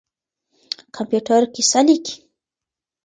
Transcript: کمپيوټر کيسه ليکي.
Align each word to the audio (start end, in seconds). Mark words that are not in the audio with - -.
کمپيوټر 0.95 1.41
کيسه 1.53 1.79
ليکي. 1.87 2.15